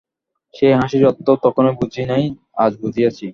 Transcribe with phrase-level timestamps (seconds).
[0.53, 2.23] সে হাসির অর্থ তখন বুঝি নাই,
[2.55, 3.25] আজ বুঝিয়াছি।